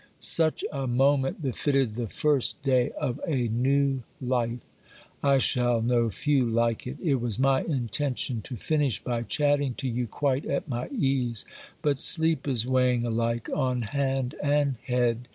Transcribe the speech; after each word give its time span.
Such 0.17 0.65
a 0.73 0.87
moment 0.87 1.43
befitted 1.43 1.93
the 1.93 2.07
first 2.07 2.63
day 2.63 2.89
of 2.93 3.19
a 3.27 3.49
new 3.49 4.01
life; 4.19 4.61
I 5.21 5.37
shall 5.37 5.79
know 5.83 6.09
few 6.09 6.43
like 6.49 6.87
it. 6.87 6.97
It 7.03 7.21
was 7.21 7.37
my 7.37 7.61
intention 7.61 8.41
to 8.45 8.55
finish 8.55 8.99
by 9.03 9.21
chatting 9.21 9.75
to 9.75 9.87
you 9.87 10.07
quite 10.07 10.45
at 10.47 10.67
my 10.67 10.89
ease, 10.89 11.45
but 11.83 11.99
sleep 11.99 12.47
is 12.47 12.65
weighing 12.65 13.05
alike 13.05 13.47
on 13.53 13.83
hand 13.83 14.33
and 14.41 14.77
head. 14.87 15.27